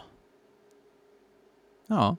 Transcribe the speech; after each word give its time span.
Ja. 1.89 2.17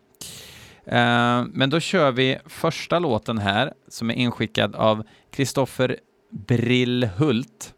Uh, 0.87 1.47
men 1.53 1.71
då 1.71 1.81
kör 1.81 2.13
vi 2.13 2.39
första 2.47 2.99
låten 2.99 3.39
här 3.39 3.73
som 3.89 4.11
är 4.11 4.15
inskickad 4.15 4.75
av 4.75 5.03
Kristoffer 5.31 5.97
Brillhult. 6.31 7.75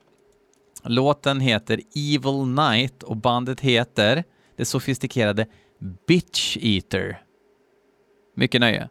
Låten 0.84 1.40
heter 1.40 1.80
Evil 1.94 2.46
Night 2.46 3.02
och 3.02 3.16
bandet 3.16 3.60
heter 3.60 4.24
det 4.56 4.64
sofistikerade 4.64 5.46
Bitch 6.06 6.56
Eater. 6.60 7.22
Mycket 8.36 8.60
nöje. 8.60 8.88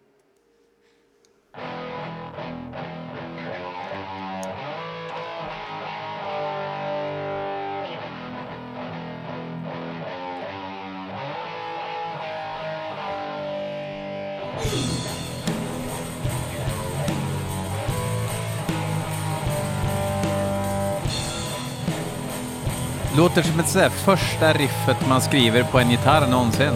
Låter 23.25 23.41
som 23.41 23.59
ett 23.59 23.69
sådär 23.69 23.89
första 23.89 24.53
riffet 24.53 25.07
man 25.07 25.21
skriver 25.21 25.63
på 25.63 25.79
en 25.79 25.91
gitarr 25.91 26.27
någonsin. 26.27 26.73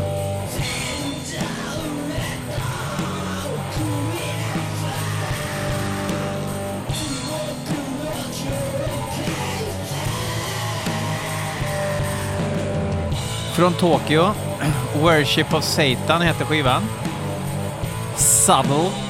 Från 13.56 13.74
Tokyo. 13.74 14.32
Worship 15.02 15.54
of 15.54 15.64
Satan 15.64 16.22
heter 16.22 16.46
skivan. 16.46 16.84
Subtle. 18.18 19.09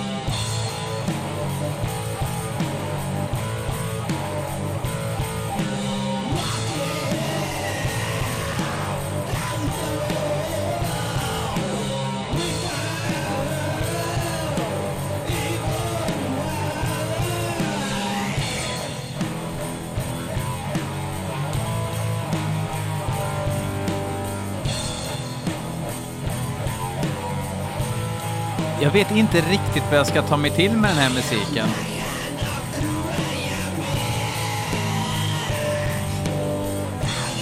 Vet 29.00 29.12
inte 29.12 29.42
riktigt 29.42 29.84
vad 29.90 30.00
jag 30.00 30.08
ska 30.08 30.22
ta 30.22 30.38
mig 30.38 30.52
till 30.52 30.72
med 30.72 30.90
den 30.90 30.98
här 30.98 31.10
musiken. 31.10 31.68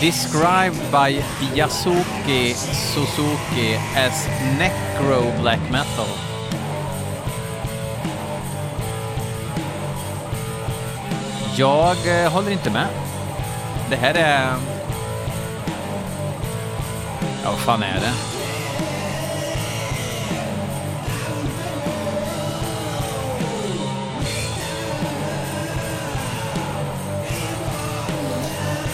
Described 0.02 0.92
by 0.92 1.24
Yasuki 1.56 2.54
Suzuki 2.54 3.76
as 3.96 4.28
necro 4.60 5.42
black 5.42 5.60
metal. 5.72 6.08
Jag 11.58 12.24
eh, 12.24 12.32
håller 12.32 12.52
inte 12.52 12.70
med. 12.70 12.88
Det 13.90 13.96
här 13.96 14.14
är... 14.14 14.54
Ja, 17.44 17.52
vad 17.52 17.60
fan 17.60 17.84
är 17.84 18.00
det? 18.00 18.37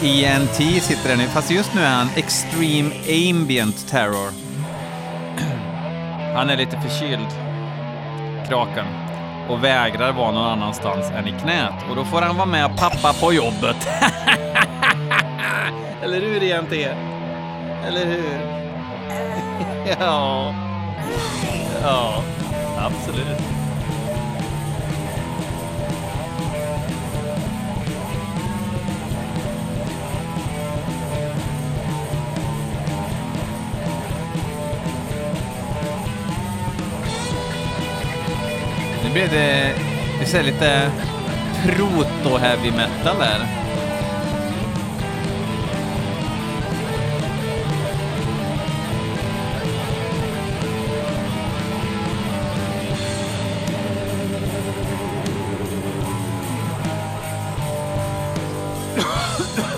ENT 0.03 0.83
sitter 0.83 1.09
den 1.09 1.17
nu, 1.17 1.27
fast 1.27 1.51
just 1.51 1.73
nu 1.73 1.81
är 1.81 1.95
han 1.95 2.09
Extreme 2.15 2.89
Ambient 3.07 3.87
Terror. 3.87 4.31
Han 6.35 6.49
är 6.49 6.57
lite 6.57 6.81
förkyld, 6.81 7.27
kraken, 8.47 8.85
och 9.49 9.63
vägrar 9.63 10.11
vara 10.11 10.31
någon 10.31 10.47
annanstans 10.47 11.09
än 11.11 11.27
i 11.27 11.31
knät. 11.31 11.73
Och 11.89 11.95
då 11.95 12.05
får 12.05 12.21
han 12.21 12.35
vara 12.35 12.45
med 12.45 12.77
pappa 12.77 13.13
på 13.13 13.33
jobbet. 13.33 13.87
Eller 16.01 16.21
hur 16.21 16.43
ENT? 16.43 16.73
Eller 17.87 18.05
hur? 18.05 18.39
ja. 19.99 20.55
Ja. 21.81 22.23
Absolut. 22.77 23.52
Nu 39.13 39.27
det, 39.27 39.75
det 40.19 40.25
ser 40.25 40.43
lite 40.43 40.91
proto-heavy 41.65 42.71
metal 42.71 43.21
här. 43.21 43.39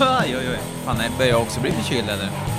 Aj, 0.00 0.36
oj, 0.36 0.48
oj. 0.50 0.58
Fan, 0.84 0.96
jag 1.02 1.12
börjar 1.18 1.36
också 1.36 1.60
bli 1.60 1.72
förkyld 1.72 2.08
eller? 2.08 2.55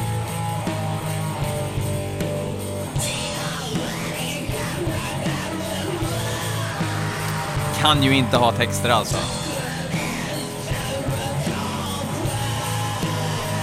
Kan 7.82 8.04
ju 8.04 8.16
inte 8.16 8.38
ha 8.38 8.52
texter 8.52 8.90
alltså. 8.90 9.18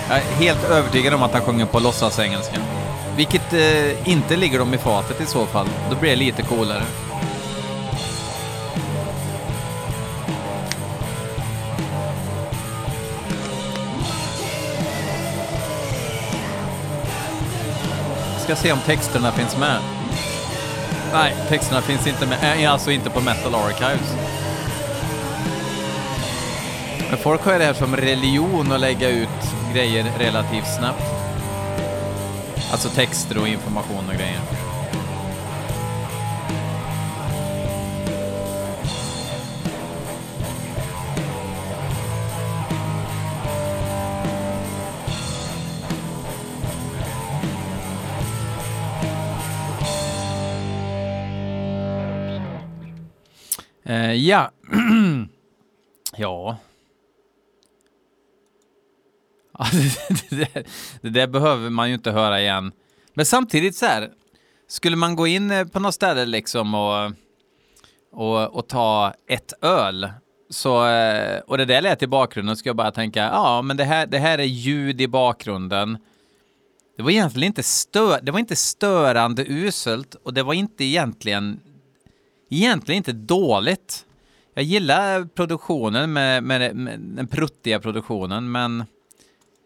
Jag 0.09 0.19
är 0.19 0.23
helt 0.23 0.65
övertygad 0.65 1.15
om 1.15 1.23
att 1.23 1.33
han 1.33 1.43
sjunger 1.43 1.67
på 1.67 1.79
låtsasengelska. 1.79 2.61
Vilket 3.17 3.53
eh, 3.53 4.09
inte 4.09 4.37
ligger 4.37 4.59
dem 4.59 4.75
i 4.75 4.79
fatet 4.79 5.21
i 5.21 5.27
så 5.27 5.47
fall. 5.47 5.67
Då 5.91 5.97
blir 5.97 6.11
det 6.11 6.17
lite 6.17 6.43
coolare. 6.43 6.83
Ska 18.45 18.57
se 18.57 18.73
om 18.73 18.79
texterna 18.87 19.33
finns 19.33 19.57
med. 19.57 20.04
Nej, 21.15 21.35
texterna 21.49 21.81
finns 21.81 22.07
inte 22.07 22.27
med. 22.27 22.63
Äh, 22.65 22.73
alltså 22.73 22.91
inte 22.91 23.11
på 23.11 23.21
Metal 23.21 23.55
Archives. 23.55 24.17
Men 27.11 27.19
folk 27.19 27.45
har 27.45 27.53
ju 27.53 27.59
det 27.59 27.65
här 27.65 27.75
som 27.75 27.97
religion 27.97 28.73
att 28.73 28.81
lägga 28.81 29.09
ut 29.09 29.29
grejer 29.75 30.07
relativt 30.19 30.77
snabbt. 30.79 31.03
Alltså 32.73 32.89
texter 32.89 33.39
och 33.39 33.49
information 33.49 34.09
och 34.09 34.15
grejer. 34.15 34.64
Eh, 53.85 54.13
ja. 54.13 54.51
ja. 56.17 56.57
Alltså, 59.57 60.15
det, 60.31 60.37
där, 60.37 60.65
det 61.01 61.11
där 61.11 61.27
behöver 61.27 61.71
man 61.71 61.89
ju 61.89 61.95
inte 61.95 62.11
höra 62.11 62.41
igen. 62.41 62.73
Men 63.15 63.27
samtidigt 63.27 63.77
så 63.77 63.87
här, 63.87 64.11
skulle 64.69 64.97
man 64.97 65.17
gå 65.17 65.27
in 65.27 65.51
eh, 65.51 65.67
på 65.67 65.81
något 65.81 65.95
ställe 65.95 66.27
liksom 66.27 66.75
och, 66.75 67.13
och, 68.13 68.57
och 68.57 68.69
ta 68.69 69.15
ett 69.29 69.53
öl 69.63 70.09
så, 70.51 70.87
eh, 70.87 71.39
och 71.39 71.59
det 71.59 71.65
där 71.65 71.83
lät 71.83 72.03
i 72.03 72.07
bakgrunden, 72.07 72.57
ska 72.57 72.69
jag 72.69 72.77
bara 72.77 72.91
tänka, 72.91 73.21
ja 73.21 73.63
men 73.63 73.77
det 73.77 73.85
här, 73.85 74.07
det 74.07 74.19
här 74.19 74.39
är 74.39 74.45
ljud 74.45 75.01
i 75.01 75.09
bakgrunden. 75.09 75.99
Det 76.97 77.03
var 77.03 77.11
egentligen 77.11 77.47
inte, 77.47 77.63
stö, 77.63 78.21
det 78.23 78.33
var 78.33 78.39
inte 78.39 78.57
störande 78.57 79.45
uselt 79.49 80.15
och 80.15 80.35
det 80.35 80.43
var 80.43 80.55
inte 80.55 80.85
egentligen, 80.85 81.61
egentligen 82.57 82.97
inte 82.97 83.13
dåligt. 83.13 84.07
Jag 84.55 84.65
gillar 84.65 85.25
produktionen 85.25 86.13
med, 86.13 86.43
med, 86.43 86.77
med 86.77 87.01
den 87.01 87.27
pruttiga 87.27 87.81
produktionen, 87.81 88.53
men 88.53 88.85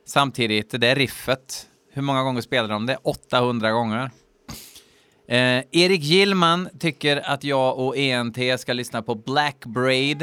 samtidigt, 0.06 0.70
det 0.70 0.78
där 0.78 0.94
riffet, 0.94 1.68
hur 1.92 2.02
många 2.02 2.22
gånger 2.22 2.40
spelade 2.40 2.72
de 2.72 2.86
det? 2.86 2.96
800 2.96 3.72
gånger. 3.72 4.10
Eh, 5.28 5.64
Erik 5.70 6.02
Gillman 6.02 6.68
tycker 6.78 7.30
att 7.30 7.44
jag 7.44 7.78
och 7.78 7.96
ENT 7.96 8.60
ska 8.60 8.72
lyssna 8.72 9.02
på 9.02 9.14
Black 9.14 9.64
Braid. 9.66 10.18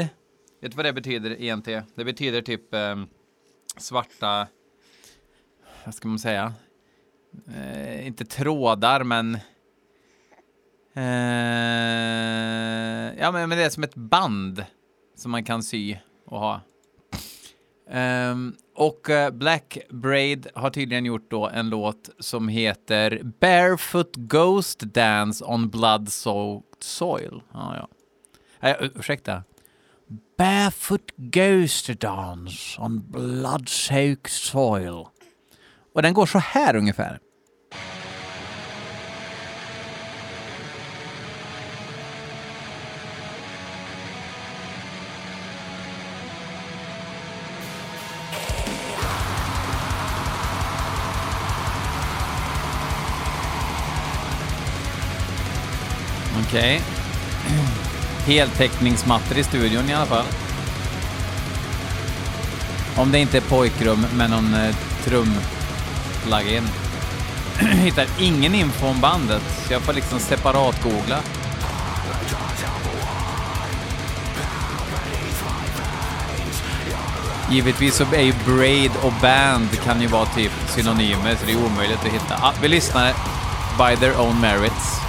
Vet 0.62 0.70
du 0.70 0.76
vad 0.76 0.84
det 0.84 0.92
betyder, 0.92 1.42
ENT? 1.42 1.64
Det 1.94 2.04
betyder 2.04 2.42
typ 2.42 2.74
eh, 2.74 2.96
svarta, 3.76 4.46
vad 5.84 5.94
ska 5.94 6.08
man 6.08 6.18
säga? 6.18 6.52
Eh, 7.56 8.06
inte 8.06 8.24
trådar, 8.24 9.04
men... 9.04 9.38
Eh, 10.96 11.02
ja, 13.18 13.32
men, 13.32 13.48
men 13.48 13.58
det 13.58 13.64
är 13.64 13.70
som 13.70 13.82
ett 13.82 13.94
band 13.94 14.64
som 15.16 15.30
man 15.30 15.44
kan 15.44 15.62
sy 15.62 15.96
och 16.26 16.40
ha. 16.40 16.60
Um, 17.90 18.56
och 18.74 19.10
eh, 19.10 19.30
Black 19.30 19.78
Braid 19.90 20.46
har 20.54 20.70
tydligen 20.70 21.04
gjort 21.04 21.30
då 21.30 21.48
en 21.48 21.68
låt 21.68 22.10
som 22.18 22.48
heter 22.48 23.20
Barefoot 23.40 24.16
Ghost 24.16 24.80
Dance 24.80 25.44
on 25.44 25.70
Blood 25.70 26.08
Soaked 26.08 26.82
Soil. 26.82 27.42
Ah, 27.52 27.74
ja. 27.76 27.88
äh, 28.68 28.90
ursäkta. 28.94 29.42
Barefoot 30.38 31.10
Ghost 31.16 32.00
Dance 32.00 32.80
on 32.80 33.10
Blood 33.10 33.68
Soaked 33.68 34.30
Soil. 34.30 35.04
Och 35.94 36.02
den 36.02 36.14
går 36.14 36.26
så 36.26 36.38
här 36.38 36.76
ungefär. 36.76 37.20
Okej. 56.46 56.58
Okay. 56.58 58.34
Heltäckningsmattor 58.34 59.38
i 59.38 59.44
studion 59.44 59.90
i 59.90 59.94
alla 59.94 60.06
fall. 60.06 60.24
Om 62.96 63.12
det 63.12 63.18
inte 63.18 63.36
är 63.36 63.40
pojkrum 63.40 64.06
med 64.16 64.30
någon 64.30 64.54
eh, 64.54 64.74
trum-plugin. 65.04 66.68
Hittar 67.58 68.06
ingen 68.20 68.54
info 68.54 68.86
om 68.86 69.00
bandet, 69.00 69.42
så 69.66 69.72
jag 69.72 69.82
får 69.82 69.92
liksom 69.92 70.18
separat-googla. 70.18 71.18
Givetvis 77.50 77.94
så 77.94 78.04
är 78.12 78.22
ju 78.22 78.34
braid 78.46 78.90
och 79.02 79.12
band 79.22 79.80
kan 79.84 80.00
ju 80.00 80.06
vara 80.06 80.26
typ 80.26 80.52
synonymer, 80.68 81.36
så 81.40 81.46
det 81.46 81.52
är 81.52 81.66
omöjligt 81.66 81.98
att 81.98 82.12
hitta. 82.12 82.34
Ah, 82.42 82.52
vi 82.62 82.68
lyssnar 82.68 83.12
by 83.78 83.96
their 83.96 84.20
own 84.20 84.40
merits. 84.40 85.05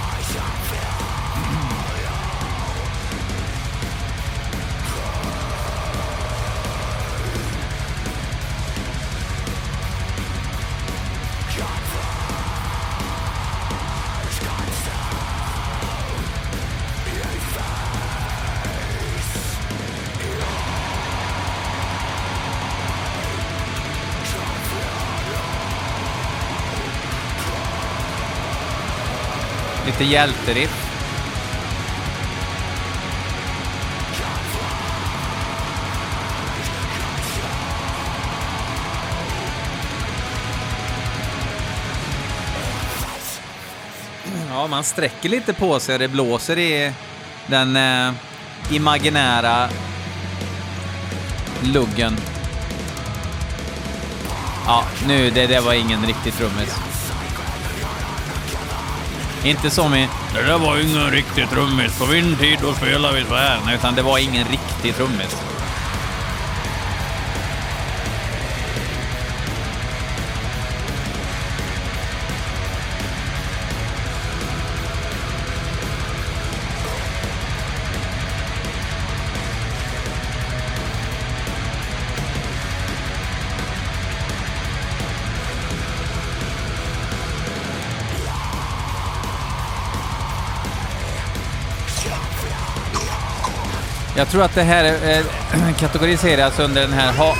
Lite 29.98 30.10
hjälteriff. 30.10 30.84
Ja, 44.50 44.66
man 44.66 44.84
sträcker 44.84 45.28
lite 45.28 45.54
på 45.54 45.80
sig 45.80 45.94
och 45.94 45.98
det 45.98 46.08
blåser 46.08 46.58
i 46.58 46.92
den 47.46 47.76
eh, 47.76 48.12
imaginära 48.70 49.68
luggen. 51.62 52.16
Ja, 54.66 54.84
nu, 55.06 55.30
det, 55.30 55.46
det 55.46 55.60
var 55.60 55.72
ingen 55.72 56.06
riktig 56.06 56.34
trummis. 56.34 56.87
Inte 59.44 59.70
som 59.70 59.94
i 59.94 60.08
”Det 60.34 60.42
där 60.42 60.58
var 60.58 60.78
ingen 60.78 61.10
riktig 61.10 61.50
trummis, 61.50 61.98
på 61.98 62.06
min 62.06 62.36
tid 62.36 62.58
då 62.62 62.72
spelade 62.72 63.18
vi 63.18 63.24
så 63.24 63.34
här”. 63.34 63.74
Utan 63.74 63.94
det 63.94 64.02
var 64.02 64.18
ingen 64.18 64.48
riktig 64.48 64.96
trummis. 64.96 65.57
Jag 94.18 94.28
tror 94.28 94.42
att 94.42 94.54
det 94.54 94.62
här 94.62 94.84
är, 94.84 95.18
eh, 95.18 95.74
kategoriseras 95.78 96.46
alltså 96.46 96.62
under 96.62 96.80
den 96.80 96.92
här 96.92 97.12
ha... 97.12 97.34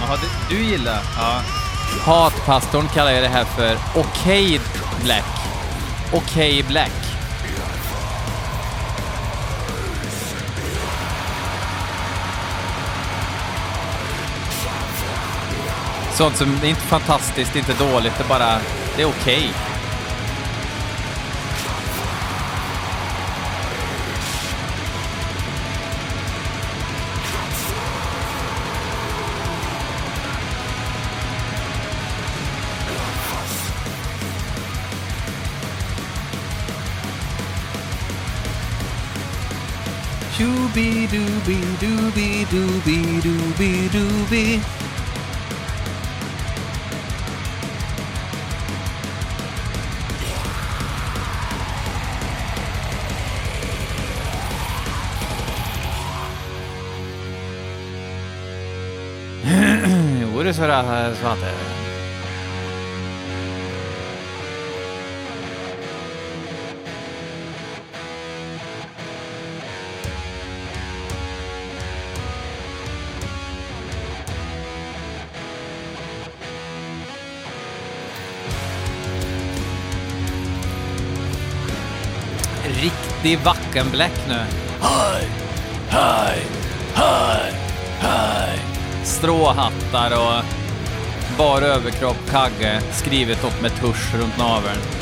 Jaha, 0.00 0.16
det, 0.16 0.54
du 0.54 0.62
gillar? 0.62 1.00
Ja. 1.16 1.40
Hatpastorn 2.04 2.88
kallar 2.88 3.10
jag 3.10 3.22
det 3.22 3.28
här 3.28 3.44
för 3.44 3.78
okej 3.94 4.60
black. 5.02 5.24
Okej 6.12 6.62
black. 6.62 6.92
Sånt 16.12 16.36
som 16.36 16.58
är 16.62 16.68
inte 16.68 16.80
fantastiskt, 16.80 17.56
inte 17.56 17.72
dåligt, 17.72 18.12
det 18.18 18.24
är 18.24 18.28
bara, 18.28 18.58
det 18.96 19.02
är 19.02 19.06
okej. 19.06 19.36
Okay. 19.36 19.75
Doobie 40.38 41.08
doobie 41.80 42.44
doobie 42.52 43.20
doobie 43.22 43.88
doobie. 43.92 44.60
Jo, 60.20 60.42
det 60.42 60.48
är 60.48 60.52
så 60.52 60.66
det 60.66 61.14
så 61.14 61.65
det 83.26 83.30
Riktig 83.30 83.46
Wackenbläck 83.46 84.28
nu. 84.28 84.38
Hej, 84.80 85.28
hej, 85.88 86.46
hej, 86.94 87.52
hej. 87.98 88.58
Stråhattar 89.04 90.10
och 90.10 90.44
bar 91.38 91.62
överkropp, 91.62 92.16
kagge, 92.30 92.80
skrivet 92.92 93.44
upp 93.44 93.62
med 93.62 93.70
tusch 93.70 94.14
runt 94.14 94.38
naveln. 94.38 94.95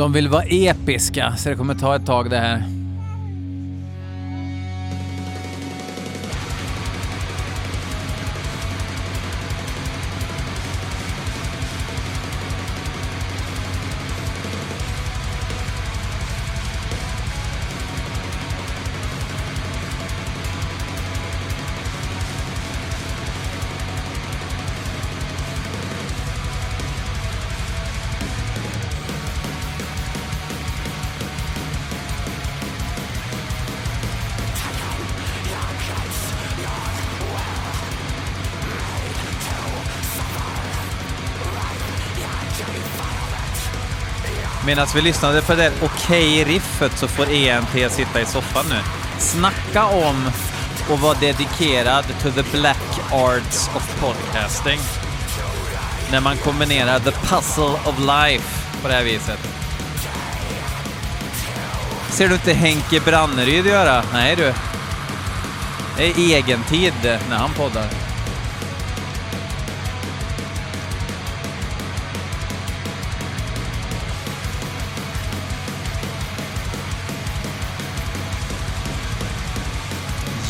De 0.00 0.12
vill 0.12 0.28
vara 0.28 0.42
episka, 0.42 1.36
så 1.36 1.48
det 1.48 1.54
kommer 1.54 1.74
ta 1.74 1.96
ett 1.96 2.06
tag 2.06 2.30
det 2.30 2.36
här. 2.36 2.79
Medan 44.70 44.86
vi 44.94 45.00
lyssnade 45.00 45.42
på 45.42 45.54
det 45.54 45.72
okej 45.82 46.44
riffet 46.44 46.98
så 46.98 47.08
får 47.08 47.30
ENT 47.30 47.92
sitta 47.92 48.20
i 48.20 48.26
soffan 48.26 48.64
nu. 48.68 48.76
Snacka 49.18 49.84
om 49.84 50.30
att 50.90 51.00
vara 51.00 51.14
dedikerad 51.14 52.04
to 52.22 52.30
the 52.30 52.42
black 52.42 53.00
arts 53.12 53.70
of 53.74 54.00
podcasting. 54.00 54.78
När 56.10 56.20
man 56.20 56.36
kombinerar 56.36 56.98
the 56.98 57.10
puzzle 57.10 57.78
of 57.84 57.98
life 57.98 58.82
på 58.82 58.88
det 58.88 58.94
här 58.94 59.04
viset. 59.04 59.38
Ser 62.10 62.28
du 62.28 62.34
inte 62.34 62.52
Henke 62.52 63.00
Branneryd 63.00 63.66
göra? 63.66 64.02
Nej 64.12 64.36
du. 64.36 64.52
Det 65.96 66.04
är 66.04 66.18
egen 66.18 66.62
tid 66.62 67.18
när 67.30 67.36
han 67.36 67.50
poddar. 67.50 68.09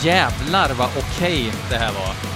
Jävlar 0.02 0.71
vad 0.75 0.88
okej 0.88 1.49
okay 1.49 1.52
det 1.71 1.76
här 1.76 1.92
var. 1.92 2.29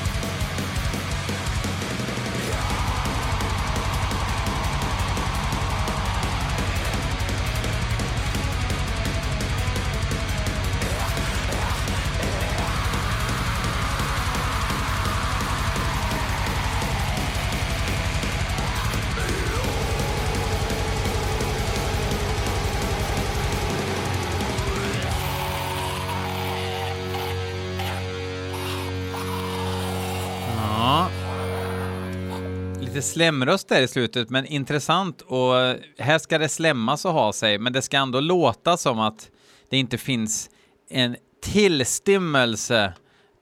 Lite 32.94 33.06
slemröst 33.06 33.68
där 33.68 33.82
i 33.82 33.88
slutet, 33.88 34.30
men 34.30 34.46
intressant 34.46 35.20
och 35.20 35.54
här 35.98 36.18
ska 36.18 36.38
det 36.38 36.48
slämmas 36.48 37.04
och 37.04 37.12
ha 37.12 37.32
sig, 37.32 37.58
men 37.58 37.72
det 37.72 37.82
ska 37.82 37.96
ändå 37.96 38.20
låta 38.20 38.76
som 38.76 39.00
att 39.00 39.30
det 39.70 39.76
inte 39.76 39.98
finns 39.98 40.50
en 40.90 41.16
tillstymmelse 41.42 42.92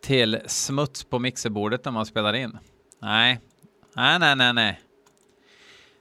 till 0.02 0.40
smuts 0.46 1.04
på 1.04 1.18
mixerbordet 1.18 1.84
när 1.84 1.92
man 1.92 2.06
spelar 2.06 2.34
in. 2.34 2.58
Nej, 3.02 3.40
nej, 3.96 4.18
nej, 4.18 4.36
nej, 4.36 4.52
nej. 4.52 4.80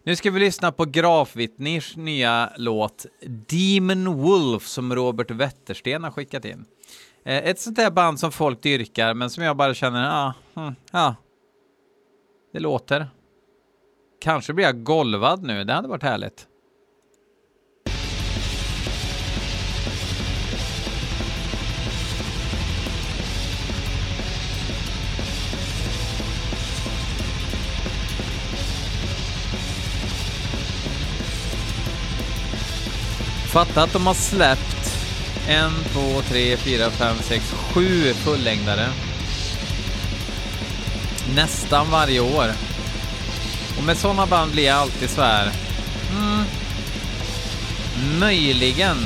Nu 0.04 0.16
ska 0.16 0.32
vi 0.32 0.40
lyssna 0.40 0.72
på 0.72 0.86
Grafvittners 0.86 1.96
nya 1.96 2.54
låt 2.58 3.06
Demon 3.26 4.22
Wolf 4.22 4.68
som 4.68 4.96
Robert 4.96 5.32
Wettersten 5.32 6.04
har 6.04 6.12
skickat 6.12 6.46
in. 6.46 6.66
Eh, 7.26 7.38
ett 7.38 7.60
sånt 7.60 7.76
där 7.76 7.92
band 7.92 8.20
som 8.20 8.32
folk 8.32 8.64
dyrkar, 8.64 9.14
men 9.14 9.30
som 9.30 9.44
jag 9.44 9.58
bara 9.58 9.74
känner, 9.74 10.04
ja, 10.04 10.34
ah, 10.54 10.74
ja. 10.92 11.16
Det 12.54 12.60
låter. 12.60 13.08
Kanske 14.22 14.54
blir 14.54 14.66
jag 14.66 14.84
golvad 14.84 15.44
nu, 15.44 15.64
det 15.64 15.74
hade 15.74 15.88
varit 15.88 16.04
härligt. 16.04 16.48
Fatta 33.52 33.84
att 33.84 33.94
de 33.94 34.08
har 34.08 34.14
släppt 34.14 35.08
en, 35.48 35.72
två, 35.94 36.22
tre, 36.22 36.58
fyra, 36.58 36.90
fem, 36.90 37.16
sex, 37.18 37.52
sju 37.52 38.14
fullängdare. 38.14 38.88
Nästan 41.36 41.92
varje 41.92 42.20
år. 42.20 42.71
Och 43.82 43.88
med 43.88 43.98
sådana 43.98 44.26
band 44.26 44.52
blir 44.52 44.66
jag 44.66 44.78
alltid 44.78 45.10
så 45.10 45.22
här. 45.22 45.52
Mm, 46.18 46.46
möjligen 48.20 48.98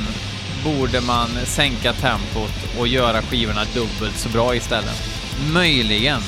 borde 0.64 1.00
man 1.00 1.28
sänka 1.44 1.92
tempot 1.92 2.78
och 2.78 2.88
göra 2.88 3.22
skivorna 3.22 3.64
dubbelt 3.74 4.18
så 4.18 4.28
bra 4.28 4.54
istället. 4.54 5.02
Möjligen. 5.52 6.20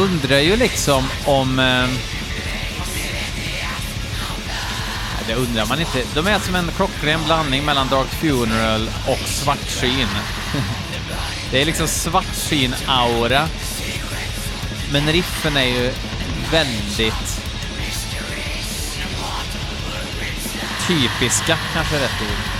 Undrar 0.00 0.38
ju 0.38 0.56
liksom 0.56 1.04
om... 1.24 1.58
Eh, 1.58 1.88
det 5.26 5.34
undrar 5.34 5.66
man 5.66 5.80
inte. 5.80 6.02
De 6.14 6.26
är 6.26 6.38
som 6.38 6.54
en 6.54 6.70
klockren 6.76 7.20
blandning 7.24 7.64
mellan 7.64 7.88
Dark 7.88 8.08
Funeral 8.08 8.90
och 9.06 9.28
Svartsyn. 9.28 10.08
det 11.50 11.62
är 11.62 11.66
liksom 11.66 11.86
Svartsyn-aura. 11.86 13.48
Men 14.92 15.12
riffen 15.12 15.56
är 15.56 15.64
ju 15.64 15.92
väldigt 16.50 17.42
typiska, 20.86 21.58
kanske 21.74 21.96
är 21.96 22.00
rätt 22.00 22.22
ord. 22.22 22.59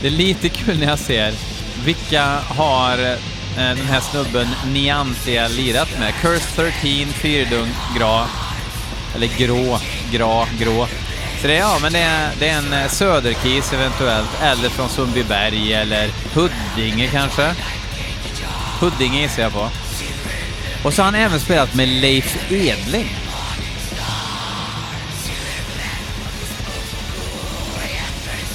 Det 0.00 0.06
är 0.06 0.10
lite 0.10 0.48
kul 0.48 0.78
när 0.78 0.86
jag 0.86 0.98
ser 0.98 1.34
vilka 1.84 2.24
har 2.48 2.98
eh, 2.98 3.16
den 3.56 3.86
här 3.86 4.00
snubben 4.00 4.48
Niantia 4.66 5.48
lirat 5.48 5.98
med. 5.98 6.14
Curse 6.14 6.46
13, 6.54 7.12
Fyrdung, 7.12 7.68
Gra, 7.98 8.26
eller 9.14 9.26
Grå, 9.38 9.78
Gra, 10.10 10.46
Grå. 10.58 10.86
Så 11.40 11.46
det 11.46 11.56
är, 11.56 11.60
ja, 11.60 11.78
men 11.82 11.92
det 11.92 11.98
är, 11.98 12.30
det 12.38 12.48
är 12.48 12.58
en 12.58 12.72
eh, 12.72 12.88
Söderkis 12.88 13.72
eventuellt, 13.72 14.42
eller 14.42 14.68
från 14.68 14.88
Sundbyberg 14.88 15.72
eller 15.72 16.10
Huddinge 16.34 17.08
kanske. 17.08 17.54
Huddinge 18.80 19.22
gissar 19.22 19.42
jag 19.42 19.52
på. 19.52 19.68
Och 20.84 20.94
så 20.94 21.02
har 21.02 21.04
han 21.04 21.14
även 21.14 21.40
spelat 21.40 21.74
med 21.74 21.88
Leif 21.88 22.52
Edling. 22.52 23.08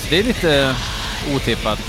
Det 0.10 0.20
är 0.20 0.24
lite 0.24 0.76
otippat. 1.36 1.80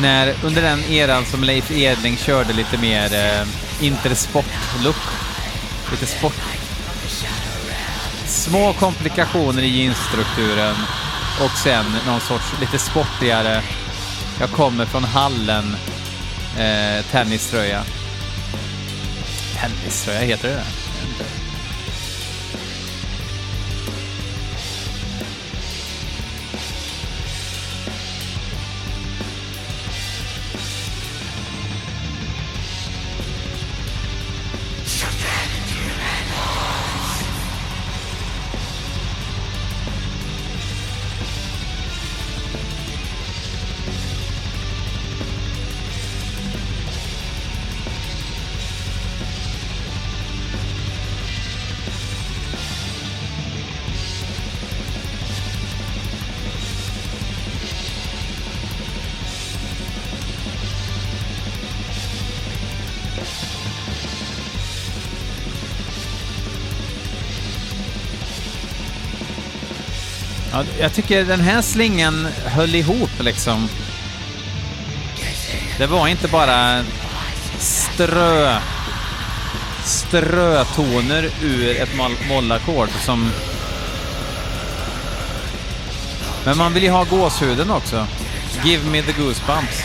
När, 0.00 0.34
under 0.42 0.62
den 0.62 0.84
eran 0.84 1.24
som 1.24 1.44
Leif 1.44 1.70
Edling 1.70 2.16
körde 2.16 2.52
lite 2.52 2.78
mer 2.78 3.14
eh, 3.14 3.46
intersport-look. 3.80 4.96
Lite 5.90 6.06
sport. 6.06 6.34
Små 8.26 8.72
komplikationer 8.72 9.62
i 9.62 9.68
jeansstrukturen 9.68 10.76
och 11.40 11.50
sen 11.50 11.84
någon 12.06 12.20
sorts 12.20 12.60
lite 12.60 12.78
sportigare, 12.78 13.62
jag 14.40 14.50
kommer 14.50 14.86
från 14.86 15.04
hallen, 15.04 15.76
eh, 16.58 17.04
tenniströja. 17.10 17.84
Tenniströja, 19.60 20.20
heter 20.20 20.48
det 20.48 20.54
det? 20.54 20.81
Ja, 70.52 70.64
jag 70.80 70.94
tycker 70.94 71.24
den 71.24 71.40
här 71.40 71.62
slingan 71.62 72.28
höll 72.44 72.74
ihop 72.74 73.10
liksom. 73.20 73.68
Det 75.78 75.86
var 75.86 76.08
inte 76.08 76.28
bara 76.28 76.84
strö 77.58 78.58
strötoner 79.84 81.30
ur 81.42 81.80
ett 81.80 81.90
mollackord 82.28 82.88
som... 83.00 83.30
Men 86.44 86.58
man 86.58 86.74
vill 86.74 86.82
ju 86.82 86.90
ha 86.90 87.04
gåshuden 87.04 87.70
också. 87.70 88.06
Give 88.64 88.90
me 88.90 89.02
the 89.02 89.12
goosebumps. 89.12 89.82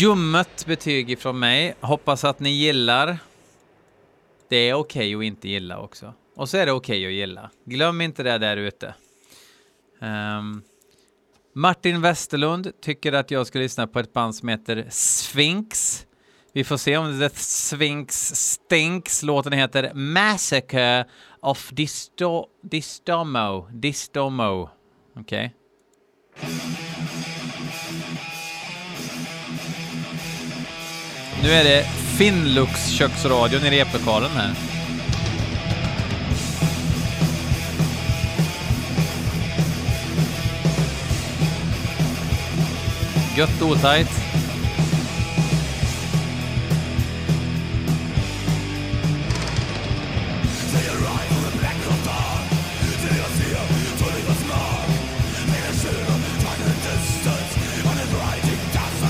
Ljummet 0.00 0.66
betyg 0.66 1.10
ifrån 1.10 1.38
mig. 1.38 1.74
Hoppas 1.80 2.24
att 2.24 2.40
ni 2.40 2.50
gillar. 2.50 3.18
Det 4.48 4.56
är 4.56 4.74
okej 4.74 5.16
okay 5.16 5.26
att 5.26 5.32
inte 5.32 5.48
gilla 5.48 5.78
också. 5.78 6.14
Och 6.36 6.48
så 6.48 6.56
är 6.56 6.66
det 6.66 6.72
okej 6.72 6.98
okay 6.98 7.06
att 7.06 7.12
gilla. 7.12 7.50
Glöm 7.64 8.00
inte 8.00 8.22
det 8.22 8.38
där 8.38 8.56
ute. 8.56 8.94
Um, 10.00 10.62
Martin 11.54 12.00
Westerlund 12.00 12.72
tycker 12.80 13.12
att 13.12 13.30
jag 13.30 13.46
ska 13.46 13.58
lyssna 13.58 13.86
på 13.86 13.98
ett 13.98 14.12
band 14.12 14.34
som 14.34 14.48
heter 14.48 14.86
Sphinx. 14.90 16.06
Vi 16.52 16.64
får 16.64 16.76
se 16.76 16.96
om 16.96 17.20
The 17.20 17.30
Sphinx 17.36 18.34
stinks. 18.34 19.22
Låten 19.22 19.52
heter 19.52 19.94
Massacre 19.94 21.04
of 21.40 21.70
Disto 21.70 22.46
Distomo. 22.62 23.68
Distomo. 23.72 24.70
Okej. 25.16 25.54
Okay. 26.36 26.50
Nu 31.42 31.50
är 31.50 31.64
det 31.64 31.84
Finlux 32.18 32.88
köksradion 32.88 33.64
i 33.64 33.70
replokalen 33.70 34.30
här. 34.30 34.54
Gött 43.36 43.62
otajt. 43.62 44.10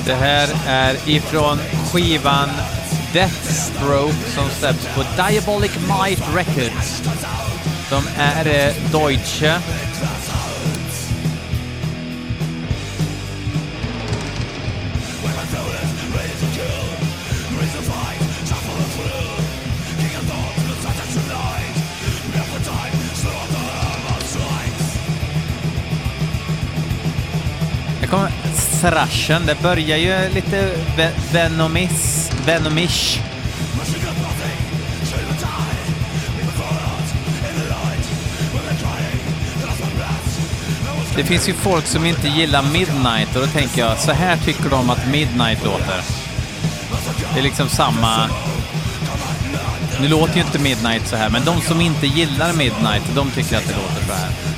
Det 0.06 0.14
här 0.14 0.48
är 0.66 1.08
ifrån 1.08 1.58
skivan 1.92 2.48
Deathstroke 3.12 4.31
som 4.35 4.50
släpps 4.50 4.87
på 4.94 5.05
Diabolic 5.16 5.72
Might 5.76 6.22
Records. 6.35 7.03
De 7.90 8.03
är 8.16 8.46
eh, 8.46 8.74
Deutsche. 8.92 9.61
Kommer 28.80 28.90
thrashen. 28.92 29.46
Det 29.46 29.62
börjar 29.62 29.96
ju 29.96 30.34
lite 30.34 30.74
ve- 30.96 31.12
venomis, 31.32 32.30
venomish. 32.46 33.20
Det 41.16 41.24
finns 41.24 41.48
ju 41.48 41.52
folk 41.52 41.86
som 41.86 42.06
inte 42.06 42.28
gillar 42.28 42.62
Midnight 42.62 43.36
och 43.36 43.42
då 43.42 43.46
tänker 43.46 43.80
jag, 43.80 43.98
så 43.98 44.12
här 44.12 44.36
tycker 44.36 44.70
de 44.70 44.90
att 44.90 45.06
Midnight 45.06 45.64
låter. 45.64 46.02
Det 47.34 47.38
är 47.40 47.42
liksom 47.42 47.68
samma... 47.68 48.28
Nu 50.00 50.08
låter 50.08 50.34
ju 50.34 50.40
inte 50.40 50.58
Midnight 50.58 51.08
så 51.08 51.16
här, 51.16 51.30
men 51.30 51.44
de 51.44 51.60
som 51.60 51.80
inte 51.80 52.06
gillar 52.06 52.52
Midnight, 52.52 53.02
de 53.14 53.30
tycker 53.30 53.56
att 53.56 53.66
det 53.68 53.74
låter 53.74 54.06
så 54.06 54.12
här. 54.12 54.49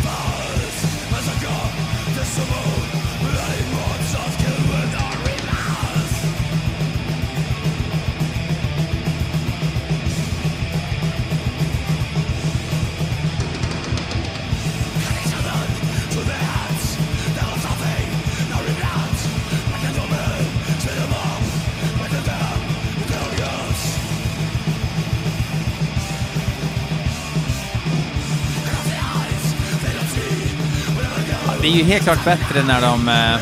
Ju 31.79 31.85
helt 31.85 32.05
klart 32.05 32.25
bättre 32.25 32.63
när 32.63 32.81
de 32.81 33.09
eh, 33.09 33.39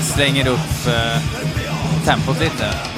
slänger 0.00 0.46
upp 0.48 0.86
eh, 0.86 1.20
tempot 2.04 2.40
lite. 2.40 2.93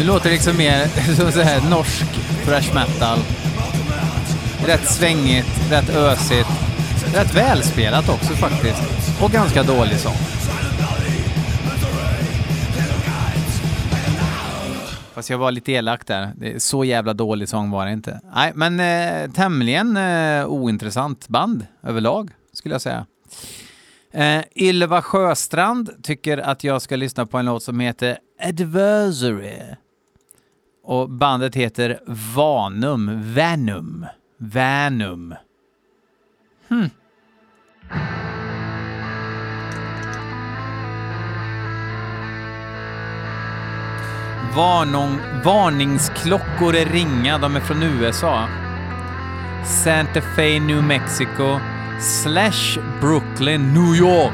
Nu 0.00 0.06
låter 0.06 0.30
liksom 0.30 0.56
mer 0.56 0.86
som 1.16 1.32
så 1.32 1.40
här 1.40 1.70
norsk 1.70 2.06
thrash 2.44 2.74
metal. 2.74 3.18
Rätt 4.66 4.90
svängigt, 4.90 5.70
rätt 5.70 5.90
ösigt. 5.90 6.48
Rätt 7.14 7.34
välspelat 7.34 8.08
också 8.08 8.34
faktiskt. 8.34 8.82
Och 9.22 9.30
ganska 9.30 9.62
dålig 9.62 9.98
sång. 9.98 10.16
Fast 15.14 15.30
jag 15.30 15.38
var 15.38 15.50
lite 15.50 15.72
elak 15.72 16.06
där. 16.06 16.58
Så 16.58 16.84
jävla 16.84 17.14
dålig 17.14 17.48
sång 17.48 17.70
var 17.70 17.86
det 17.86 17.92
inte. 17.92 18.20
Nej, 18.34 18.52
men 18.54 18.80
eh, 18.80 19.30
tämligen 19.30 19.96
eh, 19.96 20.46
ointressant 20.46 21.28
band 21.28 21.66
överlag, 21.82 22.30
skulle 22.52 22.74
jag 22.74 22.82
säga. 22.82 23.06
Eh, 24.12 24.42
Ylva 24.56 25.02
Sjöstrand 25.02 25.90
tycker 26.02 26.38
att 26.38 26.64
jag 26.64 26.82
ska 26.82 26.96
lyssna 26.96 27.26
på 27.26 27.38
en 27.38 27.46
låt 27.46 27.62
som 27.62 27.80
heter 27.80 28.18
Adversary. 28.42 29.76
Och 30.82 31.10
bandet 31.10 31.54
heter 31.54 32.00
Vanum. 32.34 33.34
Vanum. 33.34 34.06
Vanum. 34.38 35.34
Hmm. 36.68 36.88
Varnong, 44.56 45.18
varningsklockor 45.44 46.76
är 46.76 46.86
ringa, 46.86 47.38
de 47.38 47.56
är 47.56 47.60
från 47.60 47.82
USA. 47.82 48.48
Santa 49.64 50.20
Fe, 50.20 50.60
New 50.60 50.82
Mexico, 50.82 51.60
slash 52.00 52.78
Brooklyn, 53.00 53.74
New 53.74 53.96
York. 53.96 54.32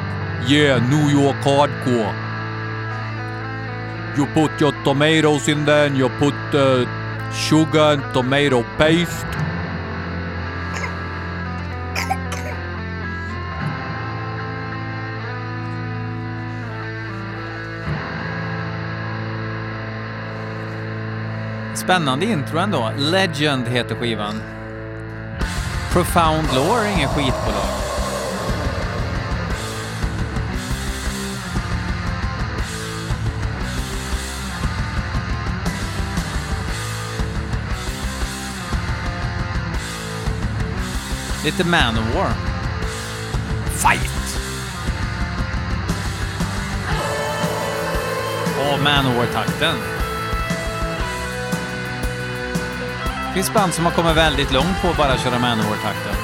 Yeah, 0.48 0.90
New 0.90 1.10
York 1.10 1.44
hardcore. 1.44 2.25
You 4.16 4.26
put 4.26 4.60
your 4.60 4.72
tomatoes 4.82 5.48
in 5.48 5.66
there 5.66 5.86
and 5.86 5.98
you 5.98 6.08
put 6.08 6.34
uh, 6.54 6.86
sugar 7.32 7.92
and 7.92 8.02
tomato 8.14 8.64
paste. 8.78 9.26
Spännande 21.74 22.26
intro 22.26 22.58
ändå. 22.58 22.92
Legend 22.98 23.68
heter 23.68 23.94
skivan. 23.94 24.42
Profound 25.92 26.48
Lore 26.54 26.88
är 26.88 26.96
ingen 26.96 27.08
skitbolag. 27.08 27.85
Lite 41.46 41.64
Manowar. 41.64 42.30
Fight! 43.76 44.38
Och 48.58 48.82
Manowar-takten. 48.82 49.76
Det 53.26 53.34
finns 53.34 53.52
band 53.52 53.74
som 53.74 53.84
har 53.84 53.92
kommit 53.92 54.16
väldigt 54.16 54.52
långt 54.52 54.82
på 54.82 54.88
att 54.88 54.96
bara 54.96 55.18
köra 55.18 55.38
Manowar-takten. 55.38 56.15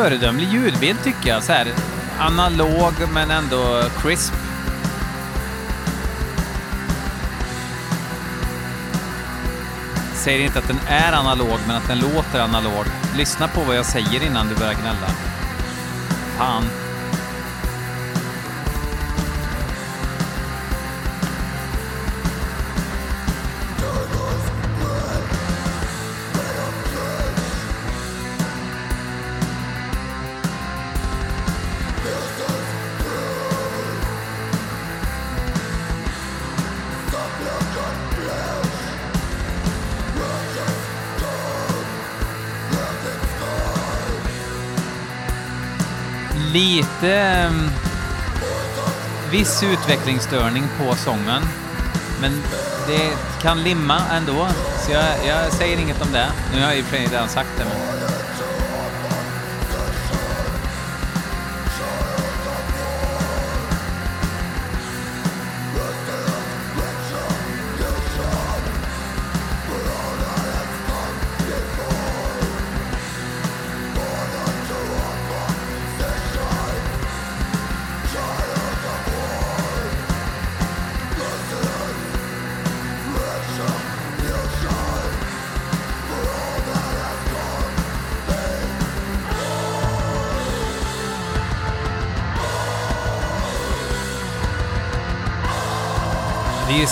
Föredömlig 0.00 0.48
ljudbild 0.48 1.02
tycker 1.04 1.28
jag. 1.28 1.42
Så 1.42 1.52
här, 1.52 1.66
analog 2.18 2.92
men 3.14 3.30
ändå 3.30 3.82
crisp. 4.02 4.34
Säger 10.14 10.44
inte 10.44 10.58
att 10.58 10.68
den 10.68 10.80
är 10.88 11.12
analog, 11.12 11.58
men 11.66 11.76
att 11.76 11.88
den 11.88 11.98
låter 11.98 12.40
analog. 12.40 12.84
Lyssna 13.16 13.48
på 13.48 13.60
vad 13.60 13.76
jag 13.76 13.86
säger 13.86 14.22
innan 14.26 14.48
du 14.48 14.54
börjar 14.54 14.74
gnälla. 14.74 15.08
Fan. 16.38 16.89
Lite 46.52 47.14
ehm, 47.14 47.70
viss 49.30 49.62
utvecklingsstörning 49.62 50.64
på 50.78 50.94
sången. 50.94 51.42
Men 52.20 52.42
det 52.86 53.10
kan 53.42 53.62
limma 53.62 54.00
ändå, 54.12 54.48
så 54.86 54.92
jag, 54.92 55.04
jag 55.26 55.52
säger 55.52 55.78
inget 55.78 56.02
om 56.02 56.12
det. 56.12 56.26
Nu 56.54 56.60
har 56.60 56.68
jag 56.68 56.78
i 56.78 56.82
och 56.82 56.84
för 56.84 56.96
sig 56.96 57.06
redan 57.06 57.28
sagt 57.28 57.50
det. 57.58 57.64
Men... 57.64 57.99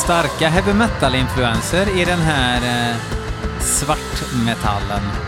starka 0.09 0.49
heavy 0.49 0.73
metal-influenser 0.73 2.01
i 2.01 2.05
den 2.05 2.18
här 2.18 2.90
eh, 2.90 2.97
svartmetallen. 3.61 5.27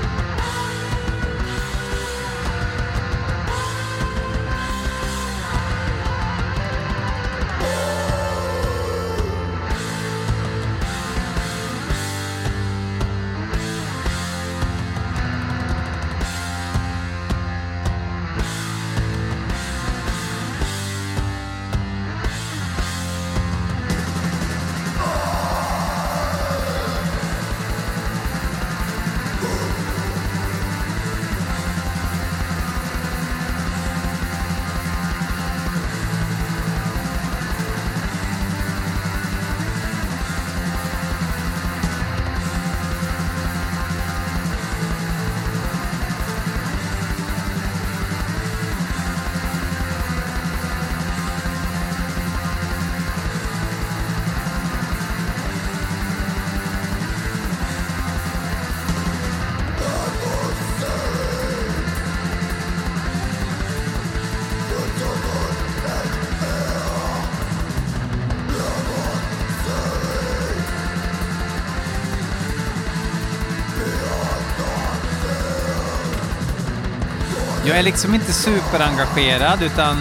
Jag 77.64 77.78
är 77.78 77.82
liksom 77.82 78.14
inte 78.14 78.32
superengagerad 78.32 79.62
utan... 79.62 79.96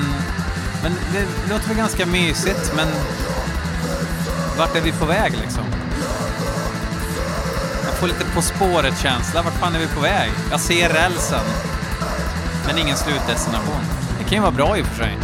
Men 0.84 0.92
det 1.14 1.54
låter 1.54 1.68
väl 1.68 1.78
ganska 1.78 2.06
mysigt, 2.06 2.74
men... 2.76 2.88
Vart 4.58 4.76
är 4.76 4.82
vi 4.82 4.92
på 4.92 5.06
väg 5.06 5.32
liksom? 5.32 5.64
Jag 7.86 7.94
får 7.94 8.08
lite 8.08 8.26
På 8.36 8.42
spåret-känsla. 8.42 9.42
Vart 9.42 9.54
fan 9.54 9.76
är 9.76 9.80
vi 9.80 9.88
på 9.88 10.00
väg? 10.02 10.32
Jag 10.52 10.60
ser 10.60 10.90
rälsen. 10.90 11.46
Men 12.68 12.78
ingen 12.78 12.98
slutdestination. 12.98 13.82
Det 14.18 14.24
kan 14.24 14.34
ju 14.34 14.40
vara 14.40 14.52
bra 14.52 14.78
i 14.78 14.82
och 14.82 14.86
för 14.86 15.04
sig. 15.04 15.18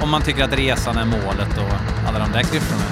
Om 0.00 0.10
man 0.10 0.22
tycker 0.22 0.44
att 0.44 0.52
resan 0.52 0.96
är 0.96 1.04
målet 1.04 1.58
och 1.58 2.08
alla 2.08 2.18
de 2.18 2.32
där 2.32 2.42
klyschorna. 2.42 2.84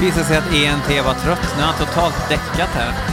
Visade 0.00 0.24
sig 0.24 0.36
att 0.36 0.54
ENT 0.54 1.04
var 1.04 1.14
trött. 1.14 1.54
Nu 1.56 1.62
har 1.62 1.72
han 1.72 1.86
totalt 1.86 2.28
däckat 2.28 2.68
här. 2.74 3.09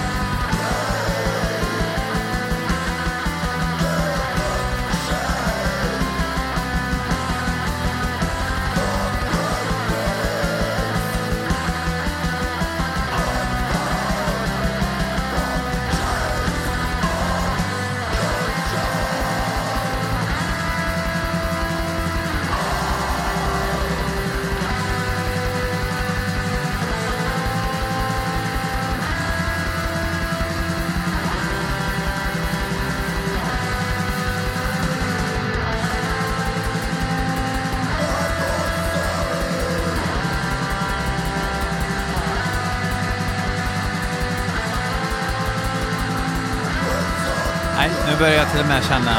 Lite 48.57 48.69
mer 48.69 48.81
känna 48.81 49.15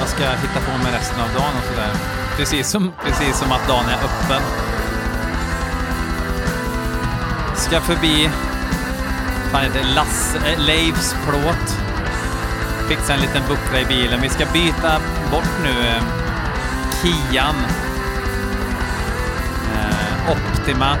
vad 0.00 0.08
ska 0.08 0.22
jag 0.22 0.30
hitta 0.30 0.60
på 0.60 0.78
med 0.84 0.92
resten 0.92 1.20
av 1.20 1.28
dagen 1.28 1.54
och 1.58 1.64
sådär. 1.64 1.90
Precis 2.36 2.70
som, 2.70 2.92
precis 3.04 3.38
som 3.38 3.52
att 3.52 3.68
dagen 3.68 3.84
är 3.88 3.94
öppen. 3.94 4.42
Ska 7.56 7.80
förbi, 7.80 8.30
fan 9.52 9.62
heter 9.62 9.84
Lasse, 9.94 10.38
äh, 10.38 10.58
Leifs 10.58 11.14
plåt. 11.28 11.78
Fixa 12.88 13.14
en 13.14 13.20
liten 13.20 13.42
buckla 13.48 13.80
i 13.80 13.84
bilen. 13.84 14.20
Vi 14.22 14.28
ska 14.28 14.46
byta 14.52 15.00
bort 15.30 15.54
nu 15.62 15.86
äh, 15.88 16.02
Kian 17.02 17.56
Äh, 19.74 20.32
Optima 20.32 20.96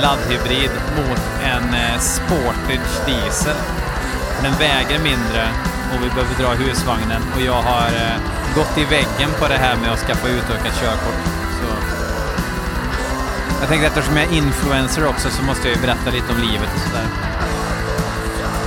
laddhybrid 0.00 0.70
mot 0.96 1.20
en 1.42 1.74
eh, 1.74 2.00
Sportage 2.00 3.06
diesel. 3.06 3.56
Den 4.42 4.52
väger 4.58 4.98
mindre 4.98 5.48
och 5.92 6.04
vi 6.04 6.08
behöver 6.08 6.34
dra 6.42 6.50
husvagnen 6.64 7.22
och 7.34 7.40
jag 7.40 7.62
har 7.62 7.86
eh, 7.86 8.16
gått 8.54 8.78
i 8.78 8.84
väggen 8.84 9.30
på 9.38 9.48
det 9.48 9.58
här 9.64 9.76
med 9.76 9.92
att 9.92 9.98
skaffa 9.98 10.28
utökat 10.28 10.80
körkort. 10.80 11.20
Så 11.58 11.66
jag 13.60 13.68
tänkte 13.68 13.86
eftersom 13.86 14.16
jag 14.16 14.26
är 14.26 14.32
influencer 14.32 15.06
också 15.06 15.30
så 15.30 15.42
måste 15.42 15.68
jag 15.68 15.76
ju 15.76 15.82
berätta 15.82 16.10
lite 16.10 16.32
om 16.32 16.38
livet 16.38 16.70
och 16.74 16.80
sådär. 16.80 17.06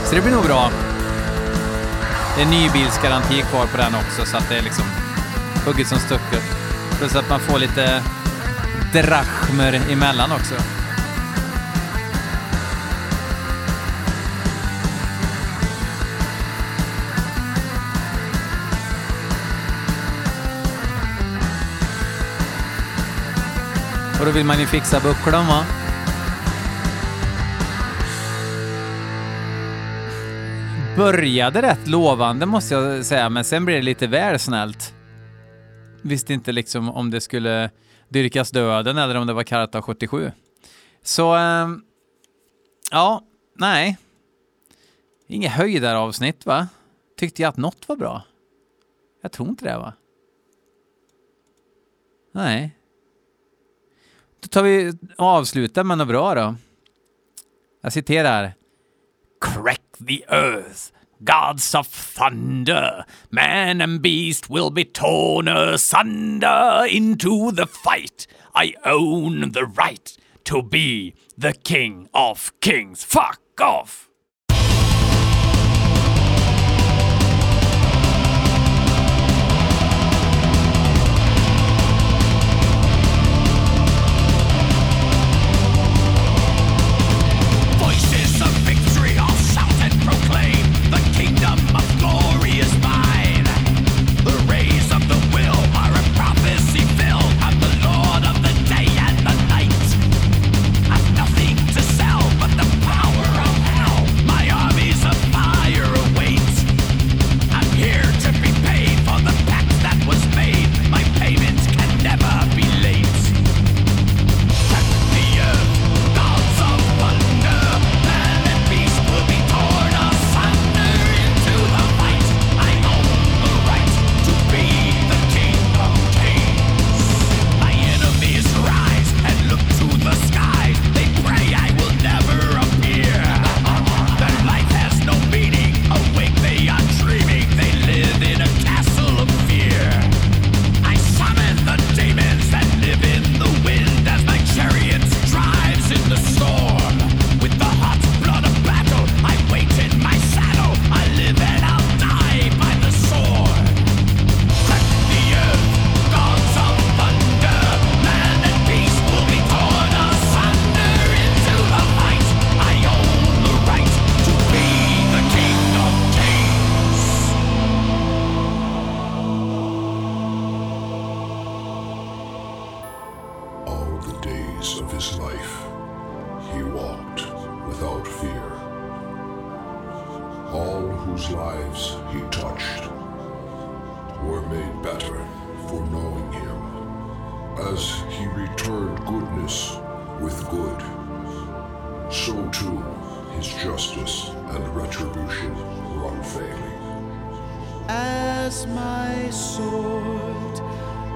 Så 0.05 0.15
det 0.15 0.21
blir 0.21 0.33
nog 0.33 0.43
bra. 0.43 0.71
Det 2.35 2.41
är 2.41 2.45
nybilsgaranti 2.45 3.41
kvar 3.41 3.65
på 3.65 3.77
den 3.77 3.95
också 3.95 4.25
så 4.25 4.37
att 4.37 4.49
det 4.49 4.57
är 4.57 4.61
liksom 4.61 4.85
hugget 5.65 5.87
som 5.87 5.99
stucket. 5.99 6.43
Plus 6.97 7.15
att 7.15 7.29
man 7.29 7.39
får 7.39 7.59
lite 7.59 8.03
drachmer 8.93 9.81
emellan 9.91 10.31
också. 10.31 10.55
Och 24.23 24.27
då 24.27 24.35
vill 24.35 24.45
man 24.45 24.59
ju 24.59 24.65
fixa 24.65 24.99
bucklan 24.99 25.47
va? 25.47 25.65
Började 30.97 31.61
rätt 31.61 31.87
lovande 31.87 32.45
måste 32.45 32.73
jag 32.73 33.05
säga, 33.05 33.29
men 33.29 33.43
sen 33.43 33.65
blev 33.65 33.77
det 33.77 33.85
lite 33.85 34.07
väl 34.07 34.39
snällt. 34.39 34.93
Visste 36.01 36.33
inte 36.33 36.51
liksom 36.51 36.89
om 36.89 37.11
det 37.11 37.21
skulle 37.21 37.69
dyrkas 38.09 38.51
döden 38.51 38.97
eller 38.97 39.15
om 39.15 39.27
det 39.27 39.33
var 39.33 39.43
Karta 39.43 39.81
77. 39.81 40.31
Så, 41.01 41.35
äh, 41.35 41.67
ja, 42.91 43.23
nej. 43.55 43.97
Inget 45.27 45.51
höjdaravsnitt 45.51 46.45
va? 46.45 46.67
Tyckte 47.17 47.41
jag 47.41 47.49
att 47.49 47.57
något 47.57 47.87
var 47.87 47.95
bra? 47.95 48.23
Jag 49.21 49.31
tror 49.31 49.49
inte 49.49 49.65
det 49.65 49.77
va? 49.77 49.93
Nej. 52.31 52.77
Då 54.43 54.47
tar 54.47 54.63
vi 54.63 54.93
och 55.17 55.25
avslutar 55.25 55.83
med 55.83 55.97
något 55.97 56.07
bra 56.07 56.35
då. 56.35 56.55
Jag 57.81 57.93
citerar. 57.93 58.53
Crack 59.41 59.81
the 60.07 60.23
earth, 60.27 60.91
gods 61.19 61.75
of 61.75 61.87
thunder, 61.87 63.05
man 63.29 63.81
and 63.81 64.01
beast 64.01 64.49
will 64.49 64.71
be 64.71 64.83
torn 64.83 65.47
asunder 65.47 66.85
into 66.85 67.51
the 67.51 67.65
fight. 67.65 68.27
I 68.55 68.73
own 68.85 69.51
the 69.53 69.65
right 69.65 70.19
to 70.43 70.61
be 70.61 71.13
the 71.41 71.53
king 71.53 72.07
of 72.13 72.51
kings. 72.61 73.05
Fuck 73.05 73.61
off! 73.61 74.07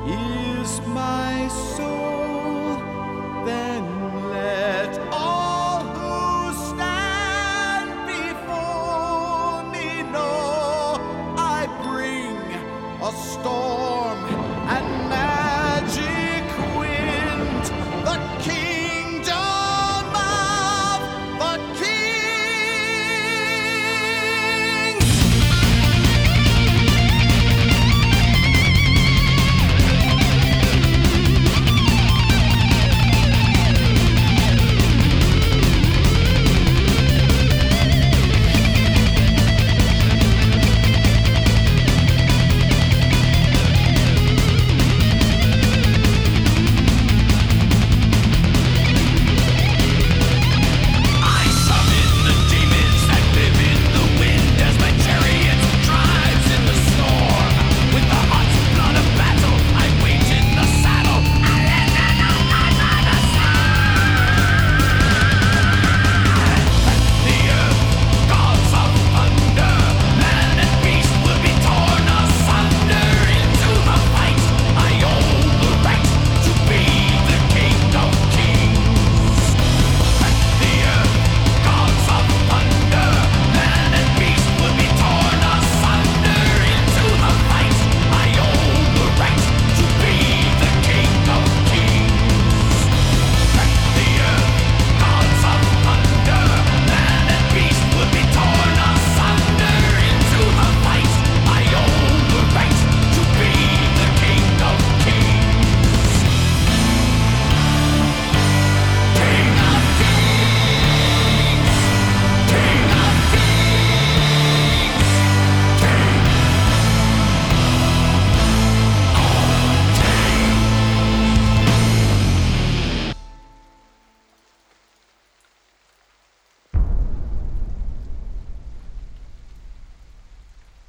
As 0.10 0.37